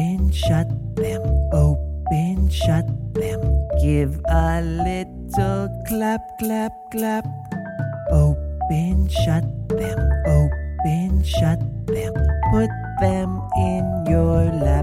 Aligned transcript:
Open, 0.00 0.32
shut 0.32 0.68
them. 0.96 1.20
Open, 1.52 2.48
shut 2.48 2.86
them. 3.12 3.40
Give 3.82 4.18
a 4.30 4.62
little 4.62 5.68
clap, 5.86 6.22
clap, 6.38 6.72
clap. 6.90 7.26
Open, 8.10 9.08
shut 9.08 9.44
them. 9.68 9.98
Open, 10.26 11.22
shut 11.22 11.60
them. 11.86 12.14
Put 12.50 12.70
them 13.00 13.42
in 13.58 14.06
your 14.08 14.44
lap, 14.64 14.79